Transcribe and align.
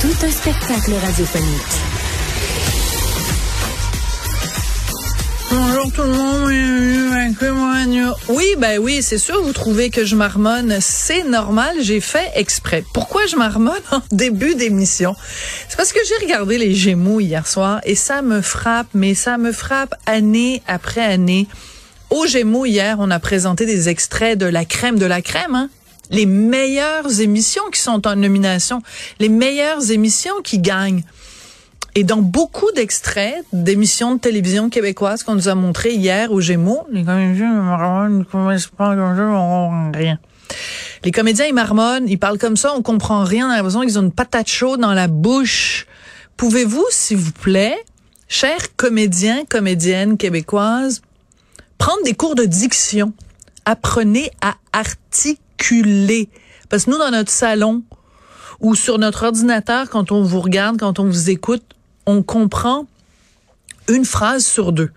Tout 0.00 0.26
un 0.26 0.30
spectacle 0.30 0.92
radiophonique. 0.94 1.74
Bonjour 5.50 5.92
tout 5.92 6.02
le 6.02 6.12
monde. 6.12 6.28
Oui, 8.28 8.44
ben 8.58 8.78
oui, 8.78 9.02
c'est 9.02 9.18
sûr, 9.18 9.42
vous 9.42 9.52
trouvez 9.52 9.90
que 9.90 10.04
je 10.04 10.14
marmonne. 10.14 10.78
C'est 10.80 11.24
normal, 11.24 11.76
j'ai 11.80 12.00
fait 12.00 12.30
exprès. 12.34 12.84
Pourquoi 12.92 13.26
je 13.26 13.36
marmonne 13.36 13.74
en 13.90 14.02
début 14.12 14.54
d'émission? 14.54 15.16
C'est 15.68 15.76
parce 15.76 15.92
que 15.92 16.00
j'ai 16.06 16.24
regardé 16.24 16.58
les 16.58 16.74
Gémeaux 16.74 17.20
hier 17.20 17.46
soir 17.46 17.80
et 17.84 17.94
ça 17.94 18.22
me 18.22 18.40
frappe, 18.40 18.88
mais 18.94 19.14
ça 19.14 19.38
me 19.38 19.50
frappe 19.52 19.94
année 20.06 20.62
après 20.66 21.02
année. 21.02 21.48
Aux 22.10 22.26
Gémeaux, 22.26 22.66
hier, 22.66 22.96
on 23.00 23.10
a 23.10 23.18
présenté 23.18 23.66
des 23.66 23.88
extraits 23.88 24.38
de 24.38 24.46
la 24.46 24.64
crème 24.64 24.98
de 24.98 25.06
la 25.06 25.22
crème, 25.22 25.54
hein? 25.54 25.70
Les 26.10 26.26
meilleures 26.26 27.20
émissions 27.20 27.64
qui 27.72 27.80
sont 27.80 28.06
en 28.06 28.16
nomination, 28.16 28.82
les 29.18 29.28
meilleures 29.28 29.90
émissions 29.90 30.40
qui 30.42 30.58
gagnent. 30.58 31.02
Et 31.94 32.04
dans 32.04 32.22
beaucoup 32.22 32.70
d'extraits 32.72 33.44
d'émissions 33.52 34.14
de 34.14 34.20
télévision 34.20 34.70
québécoises 34.70 35.22
qu'on 35.22 35.34
nous 35.34 35.48
a 35.48 35.54
montré 35.54 35.94
hier 35.94 36.30
aux 36.30 36.40
Gémeaux, 36.40 36.86
les 36.90 37.04
comédiens 37.04 37.76
rien. 39.94 40.18
Les 41.04 41.10
comédiens 41.10 41.46
ils 41.46 41.54
marmonnent, 41.54 42.08
ils 42.08 42.18
parlent 42.18 42.38
comme 42.38 42.56
ça, 42.56 42.72
on 42.74 42.82
comprend 42.82 43.24
rien, 43.24 43.48
on 43.48 43.50
a 43.50 43.56
l'impression 43.56 43.80
qu'ils 43.80 43.98
ont 43.98 44.02
une 44.02 44.12
patate 44.12 44.48
chaude 44.48 44.80
dans 44.80 44.94
la 44.94 45.08
bouche. 45.08 45.86
Pouvez-vous, 46.36 46.86
s'il 46.90 47.16
vous 47.16 47.32
plaît, 47.32 47.76
chers 48.28 48.76
comédiens, 48.76 49.44
comédiennes 49.48 50.16
québécoises, 50.16 51.02
prendre 51.78 52.02
des 52.04 52.14
cours 52.14 52.34
de 52.36 52.44
diction? 52.44 53.12
Apprenez 53.64 54.30
à 54.40 54.54
articuler. 54.72 55.40
Parce 56.68 56.84
que 56.84 56.90
nous, 56.90 56.98
dans 56.98 57.10
notre 57.10 57.30
salon 57.30 57.82
ou 58.60 58.74
sur 58.74 58.98
notre 58.98 59.26
ordinateur, 59.26 59.88
quand 59.90 60.12
on 60.12 60.22
vous 60.22 60.40
regarde, 60.40 60.78
quand 60.78 60.98
on 60.98 61.04
vous 61.04 61.30
écoute, 61.30 61.62
on 62.06 62.22
comprend 62.22 62.86
une 63.88 64.04
phrase 64.04 64.44
sur 64.46 64.72
deux. 64.72 64.90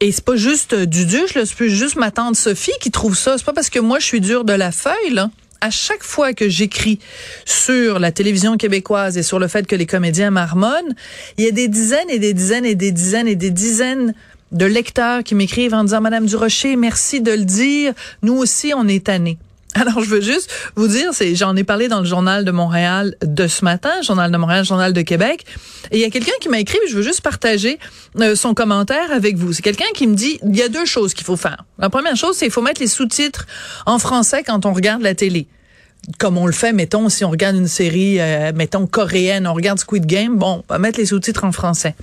Et 0.00 0.12
c'est 0.12 0.24
pas 0.24 0.36
juste 0.36 0.74
du 0.74 1.06
duche, 1.06 1.32
c'est 1.34 1.54
pas 1.54 1.68
juste 1.68 1.96
ma 1.96 2.10
tante 2.10 2.36
Sophie 2.36 2.72
qui 2.80 2.90
trouve 2.90 3.16
ça. 3.16 3.38
C'est 3.38 3.44
pas 3.44 3.52
parce 3.52 3.70
que 3.70 3.78
moi 3.78 3.98
je 3.98 4.04
suis 4.04 4.20
dure 4.20 4.44
de 4.44 4.52
la 4.52 4.72
feuille. 4.72 5.20
À 5.60 5.70
chaque 5.70 6.02
fois 6.02 6.34
que 6.34 6.48
j'écris 6.48 6.98
sur 7.46 7.98
la 7.98 8.12
télévision 8.12 8.58
québécoise 8.58 9.16
et 9.16 9.22
sur 9.22 9.38
le 9.38 9.48
fait 9.48 9.66
que 9.66 9.76
les 9.76 9.86
comédiens 9.86 10.30
marmonnent, 10.30 10.94
il 11.38 11.44
y 11.44 11.48
a 11.48 11.52
des 11.52 11.68
dizaines 11.68 12.10
et 12.10 12.18
des 12.18 12.34
dizaines 12.34 12.66
et 12.66 12.74
des 12.74 12.92
dizaines 12.92 13.28
et 13.28 13.36
des 13.36 13.50
dizaines 13.50 14.14
de 14.52 14.66
lecteurs 14.66 15.22
qui 15.22 15.34
m'écrivent 15.34 15.74
en 15.74 15.84
disant 15.84 16.00
Madame 16.00 16.26
Durocher, 16.26 16.76
merci 16.76 17.20
de 17.20 17.32
le 17.32 17.44
dire. 17.44 17.94
Nous 18.22 18.34
aussi, 18.34 18.72
on 18.76 18.86
est 18.88 19.06
tannés. 19.06 19.38
Alors, 19.80 20.02
je 20.02 20.08
veux 20.08 20.20
juste 20.20 20.50
vous 20.76 20.86
dire, 20.86 21.10
c'est, 21.12 21.34
j'en 21.34 21.56
ai 21.56 21.64
parlé 21.64 21.88
dans 21.88 21.98
le 22.00 22.04
journal 22.04 22.44
de 22.44 22.50
Montréal 22.50 23.16
de 23.22 23.46
ce 23.48 23.64
matin, 23.64 23.90
journal 24.02 24.30
de 24.30 24.36
Montréal, 24.36 24.64
journal 24.64 24.92
de 24.92 25.02
Québec. 25.02 25.44
Et 25.90 25.96
il 25.96 26.00
y 26.00 26.04
a 26.04 26.10
quelqu'un 26.10 26.32
qui 26.40 26.48
m'a 26.48 26.60
écrit, 26.60 26.78
je 26.88 26.96
veux 26.96 27.02
juste 27.02 27.22
partager 27.22 27.78
euh, 28.20 28.36
son 28.36 28.54
commentaire 28.54 29.10
avec 29.12 29.36
vous. 29.36 29.52
C'est 29.52 29.62
quelqu'un 29.62 29.92
qui 29.94 30.06
me 30.06 30.14
dit, 30.14 30.38
il 30.44 30.56
y 30.56 30.62
a 30.62 30.68
deux 30.68 30.84
choses 30.84 31.12
qu'il 31.12 31.24
faut 31.24 31.36
faire. 31.36 31.64
La 31.78 31.90
première 31.90 32.16
chose, 32.16 32.36
c'est 32.36 32.46
qu'il 32.46 32.52
faut 32.52 32.62
mettre 32.62 32.80
les 32.80 32.86
sous-titres 32.86 33.46
en 33.86 33.98
français 33.98 34.44
quand 34.44 34.64
on 34.64 34.72
regarde 34.72 35.02
la 35.02 35.14
télé 35.14 35.48
comme 36.18 36.36
on 36.36 36.44
le 36.44 36.52
fait, 36.52 36.74
mettons, 36.74 37.08
si 37.08 37.24
on 37.24 37.30
regarde 37.30 37.56
une 37.56 37.66
série, 37.66 38.20
euh, 38.20 38.52
mettons, 38.54 38.86
coréenne, 38.86 39.46
on 39.46 39.54
regarde 39.54 39.78
Squid 39.78 40.04
Game, 40.04 40.36
bon, 40.36 40.62
on 40.68 40.72
va 40.72 40.78
mettre 40.78 40.98
les 40.98 41.06
sous-titres 41.06 41.44
en 41.44 41.52
français. 41.52 41.94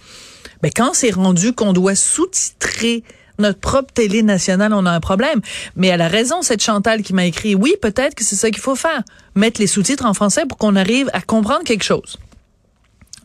Mais 0.64 0.72
quand 0.72 0.92
c'est 0.94 1.12
rendu 1.12 1.54
qu'on 1.54 1.72
doit 1.72 1.94
sous-titrer 1.94 3.04
notre 3.40 3.60
propre 3.60 3.94
télé 3.94 4.24
nationale, 4.24 4.74
on 4.74 4.86
a 4.86 4.92
un 4.92 5.00
problème. 5.00 5.42
Mais 5.76 5.88
elle 5.88 6.02
a 6.02 6.08
raison, 6.08 6.42
cette 6.42 6.62
Chantal 6.62 7.02
qui 7.04 7.14
m'a 7.14 7.26
écrit, 7.26 7.56
oui, 7.56 7.76
peut-être 7.82 8.16
que 8.16 8.24
c'est 8.24 8.36
ça 8.36 8.50
qu'il 8.50 8.62
faut 8.62 8.76
faire. 8.76 9.02
Mettre 9.36 9.60
les 9.60 9.68
sous-titres 9.68 10.06
en 10.06 10.14
français 10.14 10.46
pour 10.48 10.58
qu'on 10.58 10.76
arrive 10.76 11.10
à 11.14 11.22
comprendre 11.22 11.64
quelque 11.64 11.84
chose. 11.84 12.18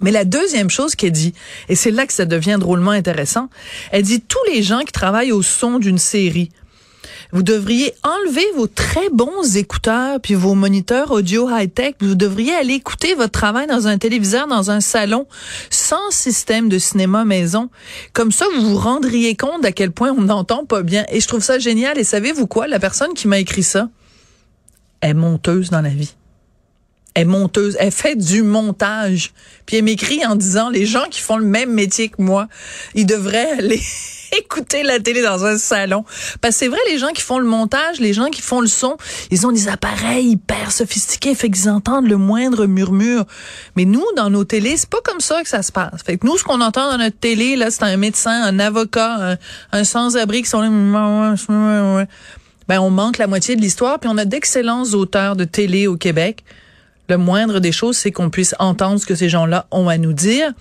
Mais 0.00 0.10
la 0.10 0.24
deuxième 0.24 0.68
chose 0.68 0.94
qu'elle 0.94 1.12
dit, 1.12 1.32
et 1.68 1.74
c'est 1.74 1.90
là 1.90 2.06
que 2.06 2.12
ça 2.12 2.26
devient 2.26 2.58
drôlement 2.60 2.90
intéressant, 2.90 3.48
elle 3.92 4.02
dit 4.02 4.20
tous 4.20 4.44
les 4.52 4.62
gens 4.62 4.80
qui 4.80 4.92
travaillent 4.92 5.32
au 5.32 5.42
son 5.42 5.78
d'une 5.78 5.98
série, 5.98 6.50
vous 7.32 7.42
devriez 7.42 7.92
enlever 8.02 8.44
vos 8.56 8.66
très 8.66 9.08
bons 9.10 9.56
écouteurs 9.56 10.20
puis 10.20 10.34
vos 10.34 10.54
moniteurs 10.54 11.10
audio 11.10 11.48
high-tech. 11.50 11.94
Vous 12.00 12.14
devriez 12.14 12.54
aller 12.54 12.74
écouter 12.74 13.14
votre 13.14 13.32
travail 13.32 13.66
dans 13.66 13.88
un 13.88 13.98
téléviseur, 13.98 14.46
dans 14.46 14.70
un 14.70 14.80
salon, 14.80 15.26
sans 15.70 16.10
système 16.10 16.68
de 16.68 16.78
cinéma 16.78 17.24
maison. 17.24 17.68
Comme 18.12 18.32
ça, 18.32 18.46
vous 18.54 18.70
vous 18.70 18.78
rendriez 18.78 19.34
compte 19.36 19.64
à 19.64 19.72
quel 19.72 19.90
point 19.90 20.12
on 20.16 20.22
n'entend 20.22 20.64
pas 20.64 20.82
bien. 20.82 21.04
Et 21.10 21.20
je 21.20 21.28
trouve 21.28 21.42
ça 21.42 21.58
génial. 21.58 21.98
Et 21.98 22.04
savez-vous 22.04 22.46
quoi? 22.46 22.66
La 22.68 22.78
personne 22.78 23.14
qui 23.14 23.28
m'a 23.28 23.38
écrit 23.38 23.62
ça 23.62 23.88
est 25.02 25.14
monteuse 25.14 25.70
dans 25.70 25.80
la 25.82 25.90
vie. 25.90 26.14
Est 27.14 27.24
monteuse. 27.24 27.76
Elle 27.80 27.92
fait 27.92 28.16
du 28.16 28.42
montage. 28.42 29.32
Puis 29.64 29.78
elle 29.78 29.84
m'écrit 29.84 30.24
en 30.26 30.36
disant, 30.36 30.70
les 30.70 30.86
gens 30.86 31.06
qui 31.10 31.20
font 31.20 31.38
le 31.38 31.46
même 31.46 31.72
métier 31.72 32.08
que 32.08 32.22
moi, 32.22 32.48
ils 32.94 33.06
devraient 33.06 33.52
aller 33.52 33.82
écouter 34.38 34.82
la 34.82 35.00
télé 35.00 35.22
dans 35.22 35.44
un 35.44 35.58
salon. 35.58 36.04
Parce 36.40 36.54
que 36.54 36.58
c'est 36.60 36.68
vrai, 36.68 36.78
les 36.88 36.98
gens 36.98 37.08
qui 37.08 37.22
font 37.22 37.38
le 37.38 37.46
montage, 37.46 38.00
les 38.00 38.12
gens 38.12 38.26
qui 38.26 38.42
font 38.42 38.60
le 38.60 38.66
son, 38.66 38.96
ils 39.30 39.46
ont 39.46 39.52
des 39.52 39.68
appareils 39.68 40.30
hyper 40.30 40.72
sophistiqués, 40.72 41.34
fait 41.34 41.50
qu'ils 41.50 41.68
entendent 41.68 42.08
le 42.08 42.16
moindre 42.16 42.66
murmure. 42.66 43.24
Mais 43.76 43.84
nous, 43.84 44.04
dans 44.16 44.30
nos 44.30 44.44
télés, 44.44 44.76
c'est 44.76 44.88
pas 44.90 45.00
comme 45.04 45.20
ça 45.20 45.42
que 45.42 45.48
ça 45.48 45.62
se 45.62 45.72
passe. 45.72 46.02
Fait 46.04 46.16
que 46.16 46.26
nous, 46.26 46.36
ce 46.38 46.44
qu'on 46.44 46.60
entend 46.60 46.90
dans 46.90 46.98
notre 46.98 47.18
télé, 47.18 47.56
là, 47.56 47.70
c'est 47.70 47.84
un 47.84 47.96
médecin, 47.96 48.42
un 48.42 48.58
avocat, 48.58 49.38
un, 49.72 49.84
sans-abri 49.84 50.42
qui 50.42 50.48
sont 50.48 50.60
là. 50.60 51.34
Ben, 52.68 52.80
on 52.80 52.90
manque 52.90 53.18
la 53.18 53.28
moitié 53.28 53.54
de 53.54 53.60
l'histoire, 53.60 54.00
puis 54.00 54.10
on 54.12 54.18
a 54.18 54.24
d'excellents 54.24 54.82
auteurs 54.92 55.36
de 55.36 55.44
télé 55.44 55.86
au 55.86 55.96
Québec. 55.96 56.42
Le 57.08 57.16
moindre 57.16 57.60
des 57.60 57.70
choses, 57.70 57.96
c'est 57.96 58.10
qu'on 58.10 58.28
puisse 58.28 58.56
entendre 58.58 58.98
ce 58.98 59.06
que 59.06 59.14
ces 59.14 59.28
gens-là 59.28 59.66
ont 59.70 59.88
à 59.88 59.98
nous 59.98 60.12
dire. 60.12 60.52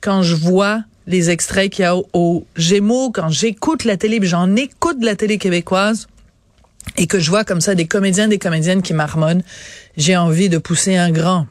Quand 0.00 0.22
je 0.22 0.34
vois 0.34 0.84
les 1.08 1.30
extraits 1.30 1.72
qu'il 1.72 1.82
y 1.82 1.86
a 1.86 1.96
au, 1.96 2.46
Gémeaux, 2.54 3.10
quand 3.10 3.30
j'écoute 3.30 3.84
la 3.84 3.96
télé, 3.96 4.20
j'en 4.22 4.54
écoute 4.54 5.00
de 5.00 5.06
la 5.06 5.16
télé 5.16 5.38
québécoise, 5.38 6.06
et 6.96 7.06
que 7.06 7.18
je 7.18 7.30
vois 7.30 7.44
comme 7.44 7.60
ça 7.60 7.74
des 7.74 7.86
comédiens, 7.86 8.28
des 8.28 8.38
comédiennes 8.38 8.82
qui 8.82 8.92
marmonnent, 8.92 9.42
j'ai 9.96 10.16
envie 10.16 10.48
de 10.48 10.58
pousser 10.58 10.96
un 10.96 11.10
grand. 11.10 11.46